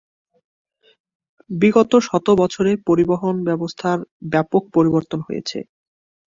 বিগত 1.49 1.91
শত 2.07 2.27
বছরে 2.41 2.71
পরিবহন 2.87 3.35
ব্যবস্থার 3.47 3.99
ব্যপক 4.31 4.63
পরিবর্তন 4.75 5.19
হয়েছে। 5.27 5.57